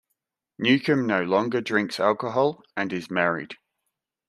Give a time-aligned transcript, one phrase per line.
[0.57, 3.53] Newcombe no longer drinks alcohol, and is married.